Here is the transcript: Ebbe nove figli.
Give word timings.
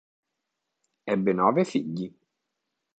Ebbe 1.13 1.31
nove 1.33 1.63
figli. 1.65 2.05